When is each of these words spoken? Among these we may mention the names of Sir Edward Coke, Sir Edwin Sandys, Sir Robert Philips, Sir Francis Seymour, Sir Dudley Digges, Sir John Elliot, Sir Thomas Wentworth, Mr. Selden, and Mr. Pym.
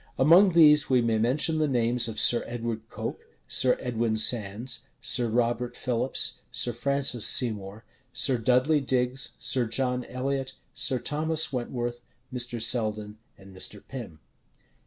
Among 0.17 0.53
these 0.53 0.89
we 0.89 0.99
may 0.99 1.19
mention 1.19 1.59
the 1.59 1.67
names 1.67 2.07
of 2.07 2.19
Sir 2.19 2.43
Edward 2.47 2.89
Coke, 2.89 3.21
Sir 3.47 3.77
Edwin 3.79 4.17
Sandys, 4.17 4.79
Sir 4.99 5.27
Robert 5.29 5.75
Philips, 5.77 6.39
Sir 6.51 6.73
Francis 6.73 7.23
Seymour, 7.23 7.85
Sir 8.11 8.39
Dudley 8.39 8.81
Digges, 8.81 9.33
Sir 9.37 9.67
John 9.67 10.03
Elliot, 10.05 10.53
Sir 10.73 10.97
Thomas 10.97 11.53
Wentworth, 11.53 12.01
Mr. 12.33 12.59
Selden, 12.59 13.19
and 13.37 13.55
Mr. 13.55 13.83
Pym. 13.87 14.17